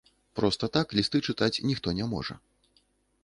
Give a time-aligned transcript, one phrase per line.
[0.37, 2.39] Проста так лісты чытаць ніхто не можа.